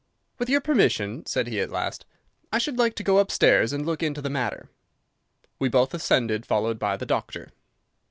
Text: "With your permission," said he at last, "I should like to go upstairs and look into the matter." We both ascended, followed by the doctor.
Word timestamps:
"With 0.39 0.49
your 0.49 0.61
permission," 0.61 1.27
said 1.27 1.45
he 1.45 1.59
at 1.59 1.69
last, 1.69 2.07
"I 2.51 2.57
should 2.57 2.79
like 2.79 2.95
to 2.95 3.03
go 3.03 3.19
upstairs 3.19 3.71
and 3.71 3.85
look 3.85 4.01
into 4.01 4.19
the 4.19 4.31
matter." 4.31 4.67
We 5.59 5.69
both 5.69 5.93
ascended, 5.93 6.43
followed 6.43 6.79
by 6.79 6.97
the 6.97 7.05
doctor. 7.05 7.51